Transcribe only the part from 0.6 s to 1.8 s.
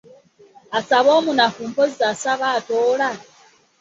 Asaba omunafu